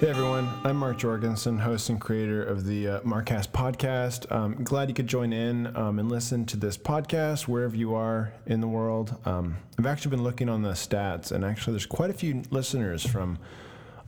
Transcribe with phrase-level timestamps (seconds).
[0.00, 4.30] Hey everyone, I'm Mark Jorgensen, host and creator of the uh, Markcast podcast.
[4.30, 8.32] Um, glad you could join in um, and listen to this podcast wherever you are
[8.46, 9.16] in the world.
[9.24, 13.04] Um, I've actually been looking on the stats, and actually, there's quite a few listeners
[13.04, 13.40] from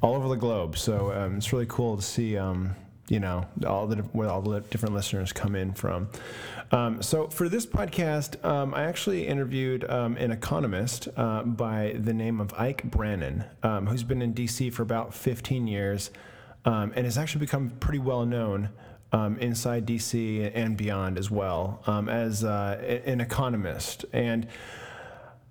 [0.01, 0.79] all over the globe.
[0.79, 2.77] So um, it's really cool to see, um,
[3.11, 6.09] you know, all the where all the different listeners come in from.
[6.71, 12.15] Um, so for this podcast, um, I actually interviewed um, an economist uh, by the
[12.15, 16.13] name of Ike Brannon, um, who's been in DC for about 15 years
[16.65, 18.69] um, and has actually become pretty well known
[19.13, 24.05] um, inside DC and beyond as well as uh, an economist.
[24.13, 24.47] And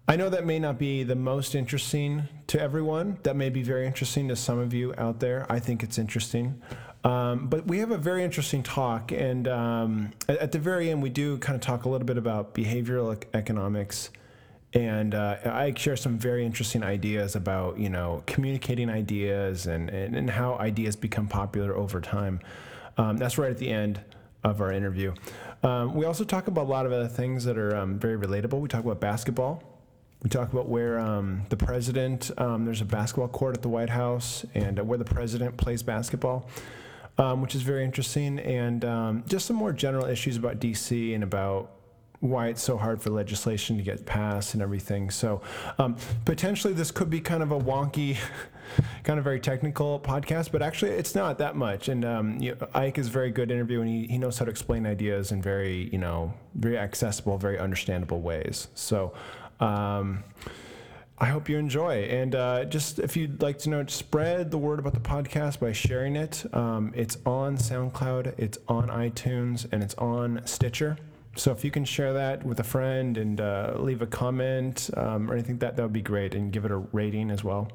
[0.07, 3.19] I know that may not be the most interesting to everyone.
[3.23, 5.45] That may be very interesting to some of you out there.
[5.49, 6.61] I think it's interesting.
[7.03, 11.01] Um, but we have a very interesting talk, and um, at, at, the very end,
[11.01, 14.09] we do kind of talk a little bit about behavioral economics,
[14.73, 20.13] and uh, I share some very interesting ideas about you know communicating ideas and and,
[20.13, 22.41] and how ideas become popular over time.
[22.97, 24.01] Um, that's right at the end
[24.43, 25.13] of our interview.
[25.63, 28.59] Um, we also talk about a lot of other things that are um, very relatable.
[28.59, 29.63] We talk about basketball.
[30.21, 33.89] We talk about where um, the president, um, there's a basketball court at the White
[33.89, 36.49] House, and uh, where the president plays basketball
[37.19, 41.23] um, which is very interesting, and um, just some more general issues about DC and
[41.23, 41.69] about
[42.21, 45.09] why it's so hard for legislation to get passed and everything.
[45.09, 45.41] So
[45.77, 48.17] um, potentially this could be kind of a wonky,
[49.03, 51.89] kind of very technical podcast, but actually it's not that much.
[51.89, 54.51] And um, you know, Ike is very good interview, and he, he knows how to
[54.51, 58.69] explain ideas in very you know very accessible, very understandable ways.
[58.75, 59.13] So.
[59.59, 60.23] Um,
[61.21, 62.03] I hope you enjoy.
[62.03, 65.73] And uh, just if you'd like to know, spread the word about the podcast by
[65.73, 66.45] sharing it.
[66.53, 70.97] Um, it's on SoundCloud, it's on iTunes, and it's on Stitcher.
[71.35, 75.29] So if you can share that with a friend and uh, leave a comment um,
[75.29, 77.69] or anything, that that would be great, and give it a rating as well.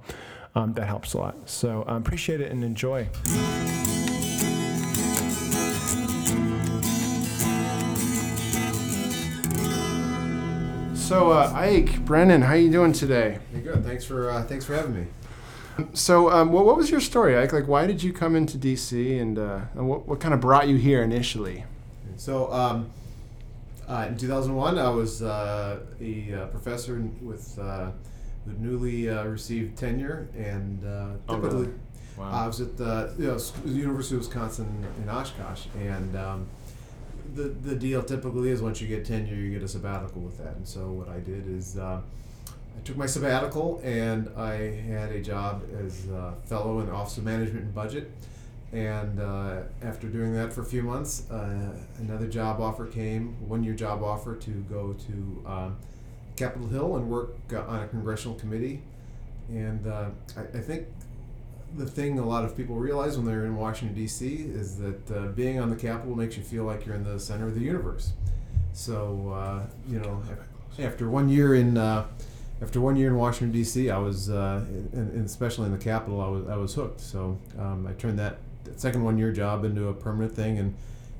[0.54, 1.48] Um, that helps a lot.
[1.50, 3.08] So um, appreciate it and enjoy.
[11.04, 13.38] So, uh, Ike, Brannon, how are you doing today?
[13.62, 13.84] Good.
[13.84, 15.06] Thanks for uh, thanks for having me.
[15.92, 17.52] So, um, what, what was your story, Ike?
[17.52, 20.66] Like, why did you come into DC, and, uh, and what, what kind of brought
[20.66, 21.64] you here initially?
[22.16, 22.90] So, um,
[23.86, 27.90] uh, in 2001, I was uh, a uh, professor with uh,
[28.46, 30.82] with newly received tenure, and
[31.28, 31.68] oh, really?
[32.16, 32.30] wow.
[32.30, 36.48] I was at the, you know, University of Wisconsin in Oshkosh, and um,
[37.34, 40.56] the the deal typically is once you get tenure, you get a sabbatical with that.
[40.56, 42.00] And so what I did is uh,
[42.50, 47.24] I took my sabbatical and I had a job as a fellow in Office of
[47.24, 48.10] Management and Budget.
[48.72, 53.62] And uh, after doing that for a few months, uh, another job offer came, one
[53.62, 55.76] year job offer to go to um,
[56.34, 58.82] Capitol Hill and work on a congressional committee.
[59.48, 60.88] And uh, I, I think
[61.76, 64.26] the thing a lot of people realize when they're in Washington D.C.
[64.26, 67.48] is that uh, being on the Capitol makes you feel like you're in the center
[67.48, 68.12] of the universe.
[68.72, 70.22] So uh, you know,
[70.78, 72.06] after one year in uh,
[72.62, 76.20] after one year in Washington D.C., I was, uh, and, and, especially in the Capitol,
[76.20, 77.00] I was I was hooked.
[77.00, 78.38] So um, I turned that
[78.76, 80.74] second one year job into a permanent thing and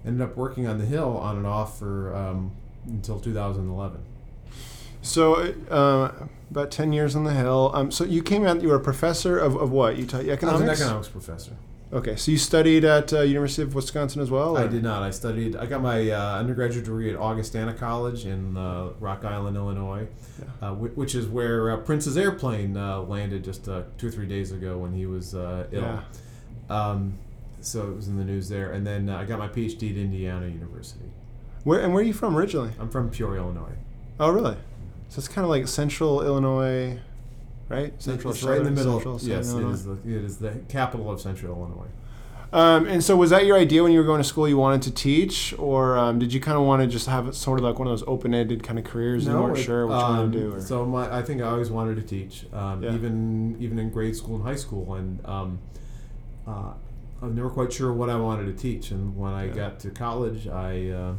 [0.06, 2.52] ended up working on the Hill on and off for um,
[2.86, 4.00] until 2011.
[5.04, 6.12] So, uh,
[6.50, 7.70] about 10 years on the Hill.
[7.74, 9.98] Um, so, you came out, you were a professor of, of what?
[9.98, 10.42] You taught economics?
[10.42, 11.52] I was an economics professor.
[11.92, 14.56] Okay, so you studied at uh, University of Wisconsin as well?
[14.56, 14.60] Or?
[14.60, 15.02] I did not.
[15.02, 15.54] I studied.
[15.56, 20.08] I got my uh, undergraduate degree at Augustana College in uh, Rock Island, Illinois,
[20.40, 20.68] yeah.
[20.68, 24.78] Uh, which is where uh, Prince's airplane uh, landed just two or three days ago
[24.78, 25.68] when he was ill.
[25.70, 26.00] Yeah.
[26.68, 27.18] Um,
[27.60, 30.46] so it was in the news there, and then I got my PhD at Indiana
[30.46, 31.04] University.
[31.62, 32.72] Where and where are you from originally?
[32.80, 33.76] I'm from Peoria, Illinois.
[34.18, 34.56] Oh, really?
[35.08, 36.98] So it's kind of like central Illinois,
[37.68, 37.92] right?
[38.02, 38.94] Central, it's right in the middle.
[38.94, 41.90] Central, yes, it is, the, it is the capital of central Illinois.
[42.54, 44.48] Um, and so, was that your idea when you were going to school?
[44.48, 47.58] You wanted to teach, or um, did you kind of want to just have sort
[47.58, 49.26] of like one of those open-ended kind of careers?
[49.26, 50.54] No, you weren't it, sure what um, you wanted to do.
[50.54, 50.60] Or?
[50.60, 52.94] So, my, I think I always wanted to teach, um, yeah.
[52.94, 55.58] even even in grade school and high school, and um,
[56.46, 56.74] uh,
[57.20, 58.92] I was never quite sure what I wanted to teach.
[58.92, 59.54] And when I yeah.
[59.54, 61.14] got to college, I uh,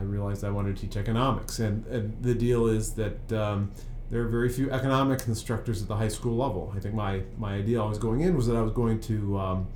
[0.00, 1.58] I realized I wanted to teach economics.
[1.58, 3.70] And, and the deal is that um,
[4.10, 6.72] there are very few economics instructors at the high school level.
[6.74, 9.38] I think my, my idea I was going in was that I was going to
[9.38, 9.68] um,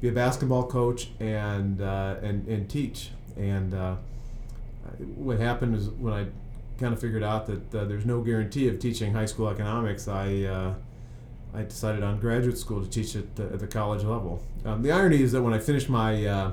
[0.00, 3.10] be a basketball coach and, uh, and, and teach.
[3.36, 3.96] And uh,
[5.16, 6.26] what happened is when I
[6.78, 10.42] kind of figured out that uh, there's no guarantee of teaching high school economics, I,
[10.42, 10.74] uh,
[11.54, 14.42] I decided on graduate school to teach at the, at the college level.
[14.64, 16.52] Um, the irony is that when I finished my uh,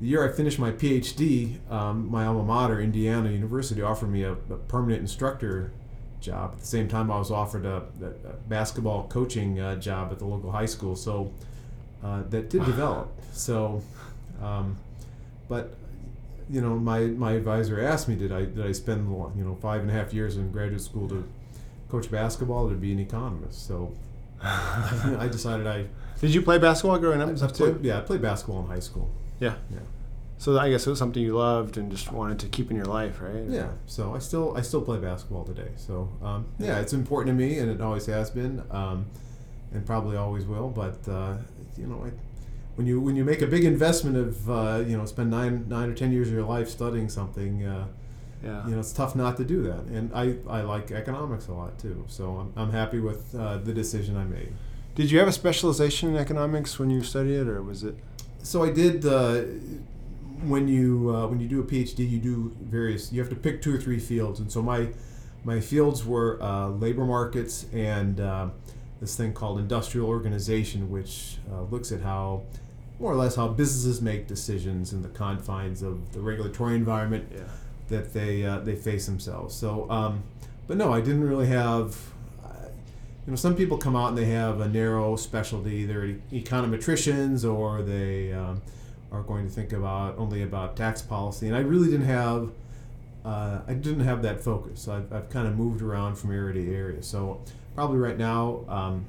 [0.00, 4.32] the year I finished my PhD, um, my alma mater, Indiana University, offered me a,
[4.32, 5.72] a, permanent instructor
[6.20, 6.52] job.
[6.54, 10.24] At the same time, I was offered a, a basketball coaching uh, job at the
[10.24, 11.32] local high school, so
[12.04, 13.10] uh, that did develop.
[13.32, 13.82] So,
[14.40, 14.76] um,
[15.48, 15.74] but
[16.48, 19.80] you know, my, my advisor asked me, did I did I spend you know five
[19.80, 21.26] and a half years in graduate school to
[21.88, 23.66] coach basketball or to be an economist?
[23.66, 23.92] So
[24.42, 25.86] I decided I.
[26.20, 27.28] Did you play basketball growing up?
[27.28, 29.10] I, I played, yeah, I played basketball in high school.
[29.40, 29.54] Yeah.
[29.70, 29.78] Yeah.
[30.38, 32.86] So I guess it was something you loved and just wanted to keep in your
[32.86, 33.44] life, right?
[33.48, 33.70] Yeah.
[33.86, 35.70] So I still I still play basketball today.
[35.76, 39.06] So um, yeah, it's important to me, and it always has been, um,
[39.72, 40.68] and probably always will.
[40.68, 41.38] But uh,
[41.76, 42.10] you know, I,
[42.76, 45.90] when you when you make a big investment of uh, you know spend nine nine
[45.90, 47.64] or ten years of your life studying something.
[47.64, 47.86] Uh,
[48.44, 48.64] Yeah.
[48.68, 49.82] you know, it's tough not to do that.
[49.96, 52.04] And I, I like economics a lot too.
[52.06, 54.52] So I'm, I'm happy with uh, the decision I made.
[54.94, 57.96] Did you have a specialization in economics when you studied it, or was it?
[58.48, 59.04] So I did.
[59.04, 59.42] Uh,
[60.40, 63.12] when you uh, when you do a PhD, you do various.
[63.12, 64.88] You have to pick two or three fields, and so my
[65.44, 68.48] my fields were uh, labor markets and uh,
[69.02, 72.40] this thing called industrial organization, which uh, looks at how
[72.98, 77.42] more or less how businesses make decisions in the confines of the regulatory environment Yeah.
[77.88, 79.54] that they uh, they face themselves.
[79.54, 80.22] So, um,
[80.66, 81.94] but no, I didn't really have.
[83.28, 85.84] You know, some people come out and they have a narrow specialty.
[85.84, 88.62] They're econometricians, or they um,
[89.12, 91.46] are going to think about only about tax policy.
[91.46, 92.50] And I really didn't have.
[93.26, 94.88] Uh, I didn't have that focus.
[94.88, 97.02] I've, I've kind of moved around from area to area.
[97.02, 97.42] So
[97.74, 99.04] probably right now, um,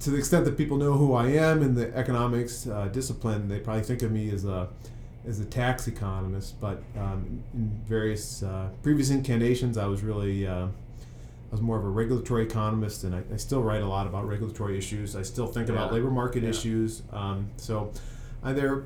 [0.00, 3.60] to the extent that people know who I am in the economics uh, discipline, they
[3.60, 4.68] probably think of me as a
[5.26, 6.60] as a tax economist.
[6.60, 10.66] But um, in various uh, previous incarnations, I was really uh,
[11.52, 14.26] I was more of a regulatory economist, and I, I still write a lot about
[14.26, 15.14] regulatory issues.
[15.14, 16.48] I still think about labor market Yeah.
[16.48, 17.02] issues.
[17.12, 17.92] Um, so
[18.42, 18.84] either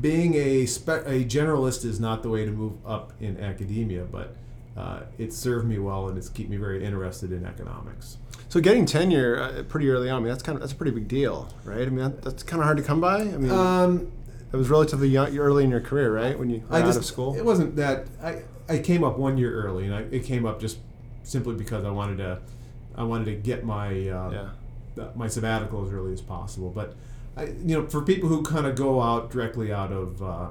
[0.00, 4.36] being a spe- a generalist is not the way to move up in academia, but
[4.76, 8.18] uh, it served me well and it's kept me very interested in economics.
[8.48, 10.92] So getting tenure uh, pretty early on, I mean, that's kind of that's a pretty
[10.92, 11.82] big deal, right?
[11.82, 13.22] I mean, that, that's kind of hard to come by.
[13.22, 14.12] I mean, Um,
[14.52, 16.38] it was relatively young, early in your career, right?
[16.38, 17.34] When you were I out just of school.
[17.34, 20.60] it wasn't that I I came up one year early, and I, it came up
[20.60, 20.78] just
[21.28, 22.38] simply because I wanted to
[22.96, 24.30] I wanted to get my uh,
[24.96, 25.04] yeah.
[25.14, 26.70] my sabbatical as early as possible.
[26.70, 26.94] But
[27.36, 30.48] I, you know, for people who kind of go out directly out of uh,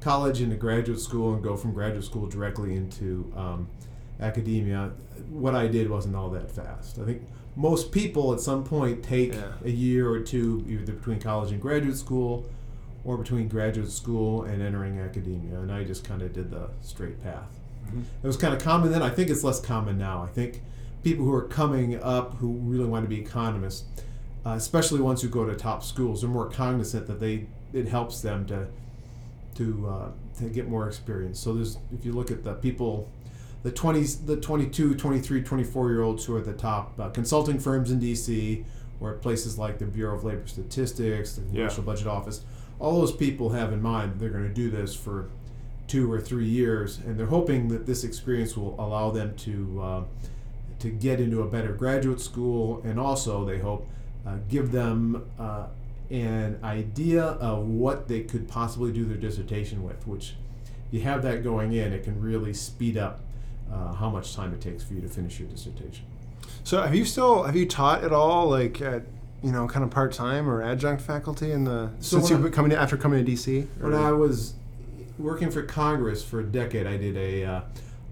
[0.00, 3.68] college into graduate school and go from graduate school directly into um,
[4.20, 4.92] academia,
[5.30, 6.98] what I did wasn't all that fast.
[6.98, 7.22] I think
[7.56, 9.52] most people at some point take Yeah.
[9.64, 12.44] a year or two either between college and graduate school
[13.02, 17.22] or between graduate school and entering academia and i just kind of did the straight
[17.22, 17.55] path
[17.94, 18.02] Mhm.
[18.22, 20.62] it was kind of common then i think it's less common now i think
[21.02, 23.84] people who are coming up who really want to be economists
[24.44, 28.20] uh, especially ones who go to top schools are more cognizant that they it helps
[28.20, 28.66] them to
[29.54, 33.08] to uh, to get more experience so there's if you look at the people
[33.62, 37.90] the 20s the 22 23 24 year olds who are the top uh, consulting firms
[37.90, 38.64] in dc
[39.00, 41.46] or at places like the bureau of labor statistics the Yeah.
[41.68, 42.40] congressional budget office
[42.78, 45.28] all those people have in mind they're going to do this for
[45.88, 50.02] two or three years and they're hoping that this experience will allow them to uh,
[50.78, 53.88] to get into a better graduate school and also they hope
[54.26, 55.66] uh, give them uh,
[56.10, 60.34] an idea of what they could possibly do their dissertation with which
[60.90, 63.20] you have that going in it can really speed up
[63.72, 66.04] uh, how much time it takes for you to finish your dissertation
[66.64, 69.04] So have you still have you taught at all, like at
[69.42, 72.52] you know, kind of part time or adjunct faculty in the So since you've been
[72.52, 73.66] coming to, after coming to DC?
[73.78, 74.54] When I was
[75.18, 77.60] working for Congress for a decade, I did a, uh,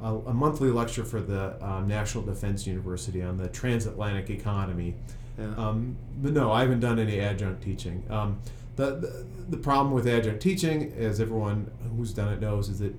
[0.02, 4.94] a, a monthly lecture for the um, National Defense University on the transatlantic economy.
[5.38, 5.54] yeah.
[5.56, 8.04] Um, but no, I haven't done any adjunct teaching.
[8.10, 8.40] Um,
[8.76, 12.94] the, the, the problem with adjunct teaching, as everyone who's done it knows, is that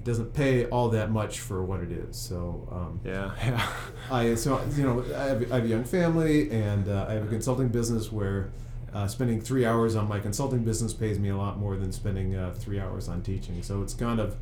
[0.00, 2.16] it doesn't pay all that much for what it is.
[2.16, 3.72] So um, yeah, yeah.
[4.10, 7.24] I so you know I have, I have a young family and uh, I have
[7.24, 8.50] a consulting business where
[8.94, 12.34] uh, spending three hours on my consulting business pays me a lot more than spending
[12.34, 13.62] uh, three hours on teaching.
[13.62, 14.36] So it's kind of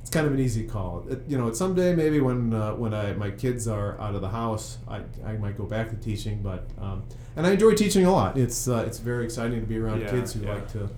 [0.00, 1.04] it's kind of an easy call.
[1.08, 4.30] It, you know, someday maybe when uh, when I my kids are out of the
[4.30, 6.42] house, I, I might go back to teaching.
[6.42, 7.04] But um,
[7.36, 8.36] and I enjoy teaching a lot.
[8.36, 10.54] It's uh, it's very exciting to be around Yeah, kids who yeah.
[10.54, 10.88] like to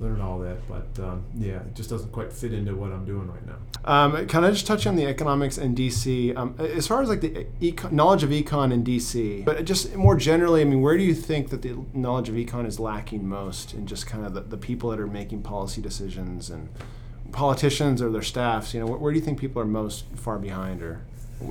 [0.00, 0.56] learn all that.
[0.68, 3.56] But um, yeah, it just doesn't quite fit into what I'm doing right now.
[3.84, 6.36] Um, can I just touch on the economics in DC?
[6.36, 10.16] Um, as far as like the eco- knowledge of econ in DC, but just more
[10.16, 13.74] generally, I mean, where do you think that the knowledge of econ is lacking most
[13.74, 16.68] in just kind of the, the people that are making policy decisions and
[17.32, 18.74] politicians or their staffs?
[18.74, 21.02] You know, where, where do you think people are most far behind or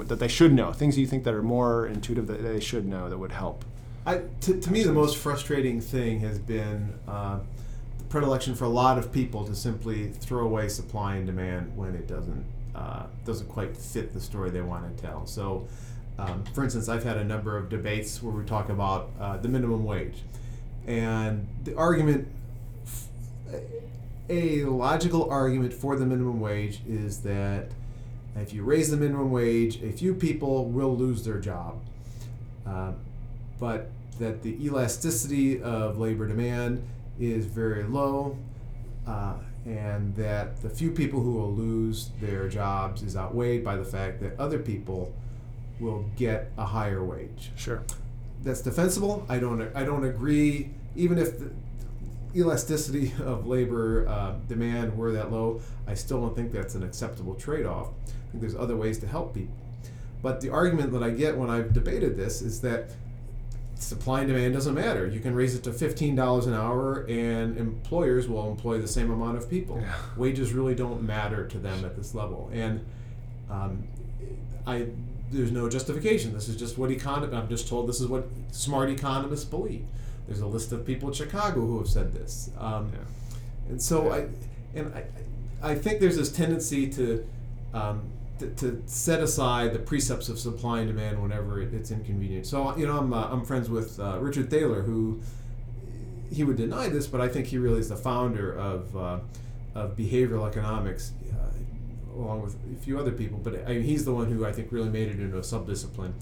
[0.05, 0.71] that they should know?
[0.71, 3.63] Things that you think that are more intuitive that they should know that would help?
[4.05, 7.62] I, to, to me, the most frustrating thing has been uh, the
[8.13, 12.07] predilection for a lot of people to simply throw away supply and demand when it
[12.07, 15.25] doesn't uh, doesn't quite fit the story they want to tell.
[15.25, 15.67] So,
[16.19, 19.47] um, for instance, I've had a number of debates where we talk about uh, the
[19.47, 20.21] minimum wage,
[20.85, 22.27] and the argument,
[24.29, 27.69] a logical argument for the minimum wage is that
[28.35, 31.81] if you raise the minimum wage, a few people will lose their job,
[32.67, 32.91] uh,
[33.59, 33.89] but
[34.19, 36.87] that the elasticity of labor demand
[37.19, 38.37] is very low.
[39.07, 39.33] Uh,
[39.65, 44.19] and that the few people who will lose their jobs is outweighed by the fact
[44.21, 45.13] that other people
[45.79, 47.51] will get a higher wage.
[47.55, 47.83] Sure.
[48.43, 49.25] That's defensible.
[49.29, 49.61] I don't.
[49.75, 50.69] I don't agree.
[50.95, 51.51] Even if the
[52.35, 57.35] elasticity of labor uh, demand were that low, I still don't think that's an acceptable
[57.35, 57.89] trade-off.
[58.07, 59.55] I think there's other ways to help people.
[60.21, 62.91] But the argument that I get when I've debated this is that
[63.75, 65.07] supply and demand doesn't matter.
[65.07, 69.37] You can raise it to $15 an hour and employers will employ the same amount
[69.37, 69.79] of people.
[69.81, 69.95] Yeah.
[70.15, 72.49] Wages really don't matter to them at this level.
[72.53, 72.85] And
[73.49, 73.87] um,
[74.65, 74.87] I
[75.31, 76.31] there's no justification.
[76.33, 79.83] This is just what econ- I'm just told this is what smart economists believe.
[80.27, 82.51] There's a list of people in Chicago who have said this.
[82.59, 82.99] Um, Yeah.
[83.71, 84.13] And so Yeah.
[84.15, 84.27] I
[84.75, 87.27] and I, I think there's this tendency to
[87.73, 88.03] um,
[88.51, 92.45] to, set aside the precepts of supply and demand whenever it, it's inconvenient.
[92.45, 95.21] So you know, I'm uh, I'm friends with uh, Richard Thaler, who
[96.31, 99.19] he would deny this, but I think he really is the founder of uh,
[99.75, 103.39] of behavioral economics, uh, along with a few other people.
[103.43, 106.13] But I mean, he's the one who I think really made it into a subdiscipline,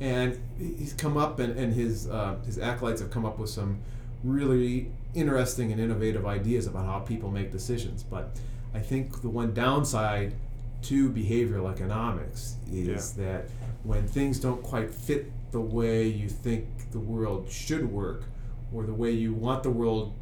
[0.00, 3.80] and he's come up and, and his uh, his acolytes have come up with some
[4.24, 8.02] really interesting and innovative ideas about how people make decisions.
[8.02, 8.36] But
[8.74, 10.34] I think the one downside
[10.82, 13.46] to behavioral economics is that
[13.82, 18.24] when things don't quite fit the way you think the world should work
[18.72, 20.14] or the way you want the world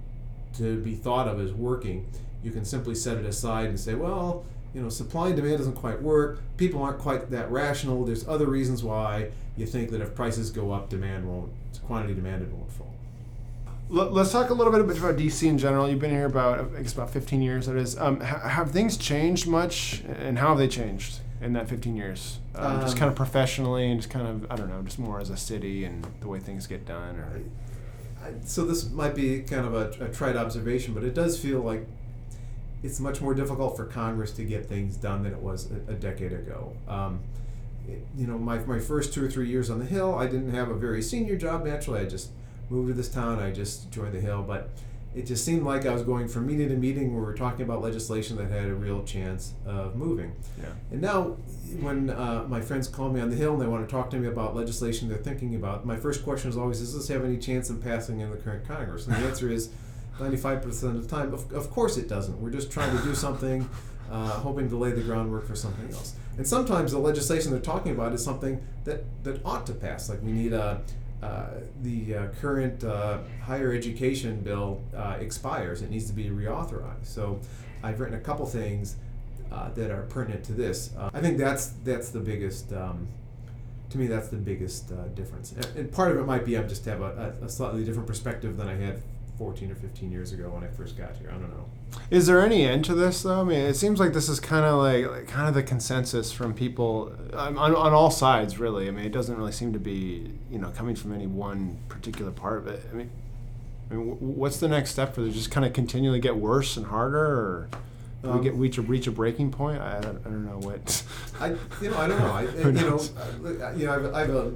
[0.55, 2.09] to be thought of as working,
[2.43, 5.75] you can simply set it aside and say, well, you know, supply and demand doesn't
[5.75, 6.41] quite work.
[6.57, 8.05] People aren't quite that rational.
[8.05, 11.51] There's other reasons why you think that if prices go up, demand won't,
[11.87, 12.95] quantity demanded won't fall.
[13.88, 15.88] Let- Let's talk a little bit about DC in general.
[15.88, 17.66] You've been here about, I guess, about 15 years.
[17.66, 17.97] That is.
[17.99, 22.38] Um, ha- have things changed much, and how have they changed in that 15 years?
[22.57, 25.21] Um, just Um, kind of professionally, and just kind of, I don't know, just more
[25.21, 27.16] as a city and the way things get done.
[27.16, 27.40] Or
[28.25, 31.61] I- so this might be kind of a, a trite observation, but it does feel
[31.61, 31.87] like
[32.83, 35.95] it's much more difficult for Congress to get things done than it was a, a
[35.95, 36.73] decade ago.
[36.88, 37.21] Um,
[37.88, 40.50] it- you know, my, my first two or three years on the Hill, I didn't
[40.55, 42.00] have a very senior job naturally.
[42.00, 42.31] I just
[42.71, 44.71] moved to this town, I just joined the Hill, but
[45.15, 47.63] it just seemed like I was going from meeting to meeting where we were talking
[47.63, 50.35] about legislation that had a real chance of moving.
[50.61, 51.39] yeah, And now,
[51.81, 54.19] when uh, my friends call me on the Hill and they want to talk to
[54.19, 57.39] me about legislation they're thinking about, my first question is always, does this have any
[57.39, 59.07] chance of passing in the current Congress?
[59.07, 59.71] And the answer is
[60.19, 62.39] 95% of the time, of, of course it doesn't.
[62.39, 63.67] We're just trying to do something,
[64.11, 66.15] uh, hoping to lay the groundwork for something else.
[66.37, 70.11] And sometimes the legislation they're talking about is something that, that ought to pass.
[70.11, 70.83] Like we need a,
[71.23, 71.47] uh,
[71.83, 75.83] the uh, current uh, higher education bill uh, expires.
[75.83, 77.07] It needs to be reauthorized.
[77.07, 77.41] So
[77.83, 78.97] I've written a couple things
[79.51, 80.91] uh, that are pertinent to this.
[81.15, 82.73] I think that's that's the biggest.
[82.73, 83.09] Um,
[83.91, 85.53] to me, that's the biggest difference.
[85.53, 88.57] And, and part of it might be I just have a, a slightly different perspective
[88.57, 89.01] than I had
[89.38, 91.28] 14 or 15 years ago when I first got here.
[91.28, 91.66] I don't know.
[92.11, 93.40] Is there any end to this though?
[93.40, 96.33] I mean, it seems like this is kind of like, like kind of the consensus
[96.33, 98.88] from people um, on, on all sides, really.
[98.88, 102.31] I mean, it doesn't really seem to be you know coming from any one particular
[102.33, 102.83] part of it.
[102.90, 103.11] I mean,
[103.90, 105.35] I mean, wh- what's the next step for this?
[105.35, 107.69] Just kind of continually get worse and harder, or
[108.23, 109.81] do we Um, get reach a reach a breaking point?
[109.81, 111.05] I, I, don't, I don't know what.
[111.40, 111.49] I,
[111.83, 112.33] you know, I don't know.
[112.33, 113.12] I, Who you know, knows?
[113.16, 114.52] uh, you know, I have, a- I have a,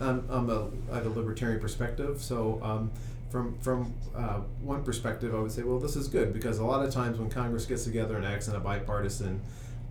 [0.00, 2.20] I'm, I'm a, I have a libertarian perspective.
[2.22, 2.90] So, um,
[3.30, 6.84] from from uh, one perspective, I would say, well, this is good because a lot
[6.84, 9.40] of times when Congress gets together and acts in a bipartisan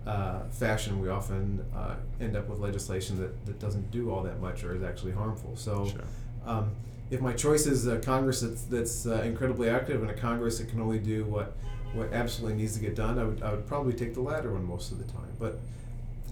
[0.06, 4.40] uh, fashion, we often uh, end up with legislation that, that doesn't do all that
[4.40, 5.56] much or is actually harmful.
[5.56, 5.86] So.
[5.86, 6.00] Sure.
[6.46, 6.70] Um,
[7.10, 10.68] if my choice is a Congress that's, that's uh, incredibly active and a Congress that
[10.68, 11.56] can only do what,
[11.94, 14.64] what absolutely needs to get done, I would, I would probably take the latter one
[14.64, 15.32] most of the time.
[15.38, 15.58] But,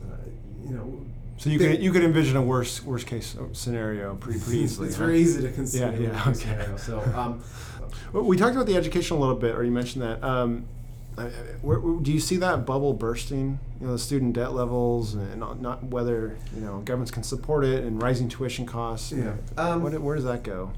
[0.02, 0.16] uh,
[0.68, 1.00] you know,
[1.38, 4.88] So you could you could envision a worst worst case scenario pretty, pretty easily.
[4.88, 6.00] it's very easy to consider.
[6.02, 6.32] Yeah, yeah, okay.
[6.34, 6.76] scenario.
[6.76, 7.42] So, um,
[8.12, 10.22] Well, we talked about the education a little bit, or you mentioned that.
[10.22, 10.66] Um,
[11.62, 13.58] where, where- do you see that bubble bursting?
[13.80, 17.64] You know, the student debt levels, and not, not whether you know governments can support
[17.64, 19.12] it, and rising tuition costs.
[19.12, 19.34] Yeah.
[19.56, 20.72] Um, what, where does that go?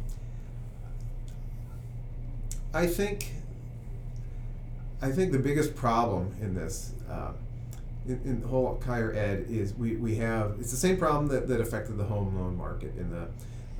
[2.75, 3.33] I think
[5.03, 7.33] I think the biggest problem in this, uh,
[8.09, 11.47] in, in the whole higher ed, is we, we have it's the same problem that,
[11.49, 13.29] that affected the home loan market in the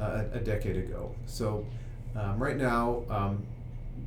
[0.03, 1.15] uh, a, a decade ago.
[1.27, 1.65] So
[2.15, 3.43] um, right now um,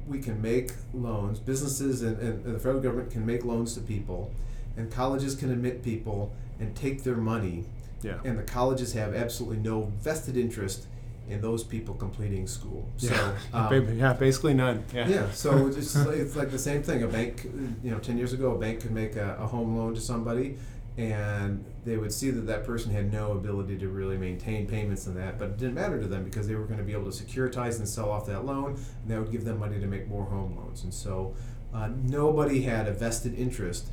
[0.08, 1.40] we can make loans.
[1.40, 4.32] Businesses and, and, and the federal government can make loans to people,
[4.78, 7.66] and colleges can admit people and take their money,
[8.04, 8.20] Yeah.
[8.24, 10.88] and the colleges have absolutely no vested interest
[11.30, 12.88] in those people completing school.
[12.98, 14.84] So, um, yeah, basically none.
[14.94, 15.08] Yeah.
[15.08, 17.04] yeah, so it's, just like, it's like the same thing.
[17.04, 17.48] A bank,
[17.84, 20.58] you know, 10 years ago, a bank could make a, a home loan to somebody,
[20.98, 25.16] and they would see that that person had no ability to really maintain payments and
[25.18, 27.24] that, but it didn't matter to them because they were going to be able to
[27.24, 30.26] securitize and sell off that loan, and that would give them money to make more
[30.26, 30.84] home loans.
[30.84, 31.34] And so
[31.74, 33.90] uh, nobody had a vested interest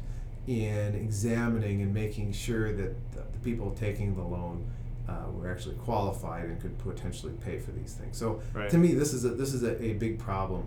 [0.49, 4.67] in examining and making sure that the, the people taking the loan
[5.09, 8.17] uh, were actually qualified and could potentially pay for these things.
[8.17, 8.71] So Right.
[8.71, 10.67] to me, this is a this is a, a big problem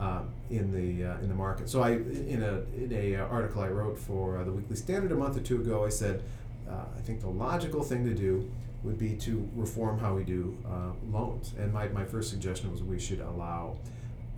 [0.00, 1.68] um, in the uh, in the market.
[1.68, 5.12] So I in a in a uh, article I wrote for uh, the Weekly Standard
[5.12, 6.22] a month or two ago, I said
[6.68, 8.50] uh, I think the logical thing to do
[8.82, 11.54] would be to reform how we do uh, loans.
[11.58, 13.78] And my, my first suggestion was we should allow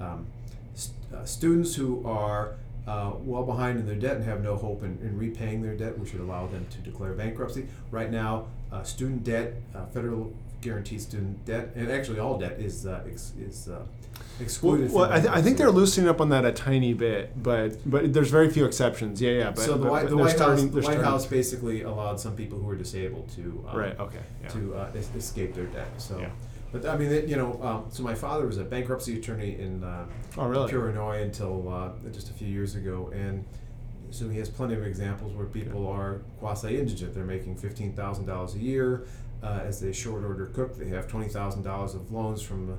[0.01, 0.27] um,
[0.75, 2.55] st- uh, students who are
[2.87, 5.99] uh, well behind in their debt and have no hope in, in repaying their debt,
[5.99, 7.67] we should allow them to declare bankruptcy.
[7.91, 12.87] Right now, uh, student debt, uh, federal guaranteed student debt, and actually all debt is
[12.87, 13.85] uh, ex- is uh, Well,
[14.41, 14.93] excluded.
[14.93, 17.79] well from I, th- I think they're loosening up on that a tiny bit, but
[17.89, 19.21] but there's very few exceptions.
[19.21, 19.51] Yeah, yeah.
[19.51, 22.19] But, so the but- White, but the House, starting- the White starting- House basically allowed
[22.19, 23.99] some people who were disabled to um, Right.
[24.01, 24.19] Okay.
[24.43, 24.49] Yeah.
[24.49, 25.89] to uh, es- escape their debt.
[25.99, 26.31] So, Yeah.
[26.73, 29.85] but I mean, it, you know, um, so my father was a bankruptcy attorney in
[29.85, 30.07] uh,
[30.39, 30.69] oh, really?
[30.71, 33.45] Peoria Illinois until uh, just a few years ago, and
[34.11, 37.15] so he has plenty of examples where people are quasi indigent.
[37.15, 39.07] They're making fifteen thousand dollars a year
[39.43, 40.77] uh, as a short order cook.
[40.77, 42.79] They have twenty thousand dollars of loans from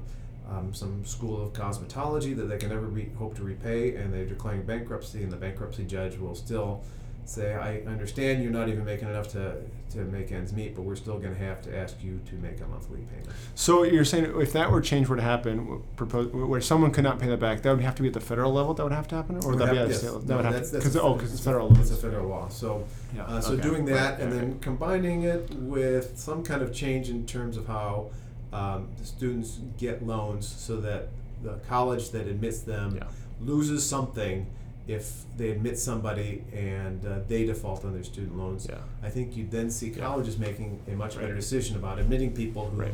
[0.49, 4.25] um, some school of cosmetology that they can never re- hope to repay, and they're
[4.25, 6.83] declaring bankruptcy, and the bankruptcy judge will still
[7.27, 9.55] say, "I understand you're not even making enough to
[9.89, 12.59] to make ends meet, but we're still going to have to ask you to make
[12.61, 16.61] a monthly payment." So you're saying if that were change were to happen, propose, where
[16.61, 18.73] someone could not pay that back, that would have to be at the federal level.
[18.73, 19.99] That would have to happen, or would that be at the Yes.
[19.99, 20.21] state level?
[20.21, 21.79] No, That would have that's- to because oh, because it's federal law.
[21.79, 22.49] It's a federal law.
[22.49, 22.83] So.
[23.15, 23.23] Yeah.
[23.23, 23.61] Uh, so okay.
[23.63, 24.41] doing that Right, and okay.
[24.41, 28.07] then combining it with some kind of change in terms of how
[28.53, 31.09] um, the students get loans so that
[31.43, 33.03] the college that admits them Yeah.
[33.41, 34.47] loses something
[34.87, 38.65] if they admit somebody and uh, they default on their student loans.
[38.69, 38.77] Yeah.
[39.03, 39.99] I think you'd then see Yeah.
[40.05, 42.91] colleges making a much better decision about admitting people who Right.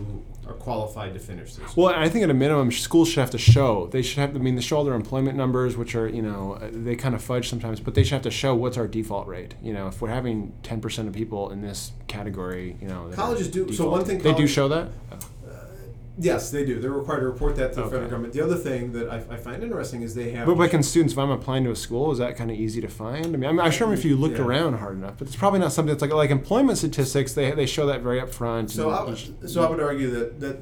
[0.47, 1.77] are qualified to finish this.
[1.77, 3.87] Well, I think at a minimum, schools should have to show.
[3.91, 4.35] They should have.
[4.35, 7.13] I mean, they show all their employment numbers, which are you know uh, they kind
[7.15, 9.53] of fudge sometimes, but they should have to show what's our default rate.
[9.61, 13.47] You know, if we're having ten percent of people in this category, you know, Colleges
[13.49, 14.89] do- so one thing they do show that.
[16.17, 16.79] Yes, they do.
[16.79, 17.89] They're required to report that to the Okay.
[17.91, 18.33] federal government.
[18.33, 20.45] The other thing that I, I find interesting is they have.
[20.45, 22.81] But, but can students, if I'm applying to a school, is that kind of easy
[22.81, 23.25] to find?
[23.25, 24.43] I mean, I'm, I'm sure if you looked Yeah.
[24.45, 27.33] around hard enough, but it's probably not something that's like like employment statistics.
[27.33, 28.69] They, they show that very upfront.
[28.69, 30.57] So I would, so I would argue that, that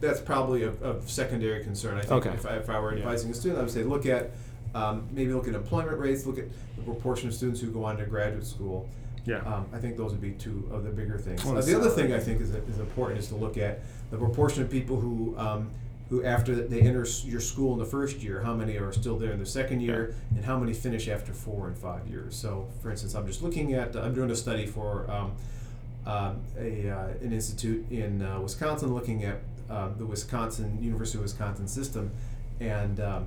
[0.00, 1.96] that's probably a, a secondary concern.
[1.96, 2.34] I think Okay.
[2.36, 2.98] if, I, if I were Yeah.
[2.98, 4.32] advising a student, I would say look at
[4.74, 6.44] um, maybe look at employment rates, look at
[6.76, 8.86] the proportion of students who go on to graduate school.
[9.24, 9.38] yeah.
[9.38, 11.42] Um, I think those would be two of the bigger things.
[11.46, 14.16] Well, Uh, the other thing I think is, is important is to look at the
[14.16, 15.70] proportion of people who um,
[16.08, 19.32] who after they enter your school in the first year, how many are still there
[19.32, 22.36] in the second year, and how many finish after four and five years.
[22.36, 25.32] So, for instance, I'm just looking at I'm doing a study for um,
[26.06, 31.24] um, a uh, an institute in uh, Wisconsin, looking at uh, the Wisconsin University of
[31.24, 32.12] Wisconsin system,
[32.60, 33.26] and um,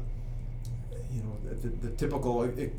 [1.11, 2.71] you know the, the, the typical it,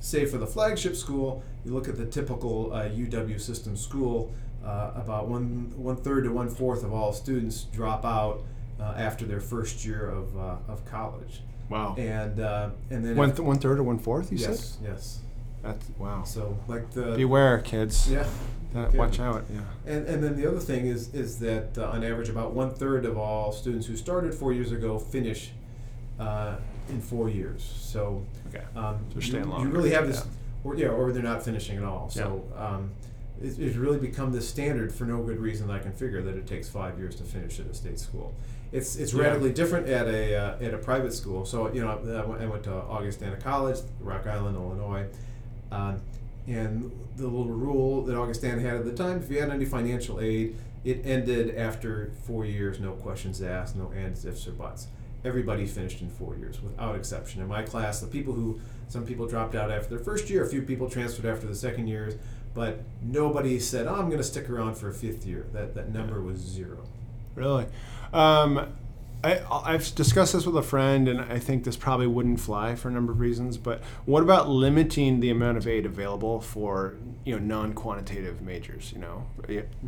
[0.00, 4.32] say for the flagship school you look at the typical uh, uw system school
[4.64, 8.42] uh, about one one third to one fourth of all students drop out
[8.80, 11.96] uh, after their first year of, uh, of college Wow.
[11.98, 14.30] and uh, and then One if- th- one third or one fourth?
[14.32, 14.88] You yes said.
[14.90, 15.18] yes
[15.62, 16.22] That's wow.
[16.24, 18.08] so like the Beware, kids.
[18.10, 18.24] yeah
[18.72, 18.98] That- Yeah.
[18.98, 19.44] Watch out.
[19.52, 19.60] Yeah.
[19.92, 23.04] and, and then the other thing is is that uh, on average about one third
[23.04, 25.50] of all students who started four years ago finish
[26.20, 26.56] uh,
[26.88, 28.64] in four years so Okay.
[28.76, 30.30] Um, So you, you really have this, yeah.
[30.64, 32.08] or yeah, or they're not finishing at all.
[32.10, 32.90] So um,
[33.42, 36.36] it's, it's really become the standard for no good reason that I can figure that
[36.36, 38.32] it takes five years to finish at a state school.
[38.72, 39.22] It's it's Yeah.
[39.24, 41.44] radically different at a uh, at a private school.
[41.44, 45.06] So you know, I went, I went to Augustana College, Rock Island, Illinois,
[45.72, 46.00] um,
[46.46, 50.20] and the little rule that Augustana had at the time: if you had any financial
[50.20, 54.86] aid, it ended after four years, no questions asked, no ands, ifs, or buts
[55.26, 57.42] everybody finished in four years without exception.
[57.42, 60.48] In my class, the people who some people dropped out after their first year, a
[60.48, 62.14] few people transferred after the second years,
[62.54, 65.92] but nobody said, "Oh, I'm going to stick around for a fifth year." That that
[65.92, 66.84] number was zero.
[67.34, 67.66] Really?
[68.12, 68.76] Um,
[69.26, 72.88] I, I've discussed this with a friend, and I think this probably wouldn't fly for
[72.88, 73.58] a number of reasons.
[73.58, 78.92] But what about limiting the amount of aid available for you know non-quantitative majors?
[78.92, 79.26] You know,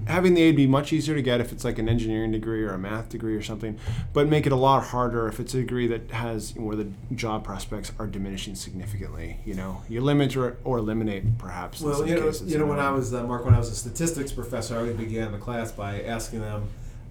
[0.07, 2.72] having the aid be much easier to get if it's like an engineering degree or
[2.72, 3.79] a math degree or something,
[4.12, 7.44] but make it a lot harder if it's a degree that has where the job
[7.44, 9.38] prospects are diminishing significantly.
[9.44, 11.81] You know, you limit or, or eliminate perhaps.
[11.81, 13.70] Well, some you know, cases, you know, when I was uh, Mark, when I was
[13.70, 16.68] a statistics professor, I always began the class by asking them